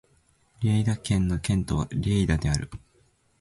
[0.61, 2.71] リェイダ県の県都はリェイダである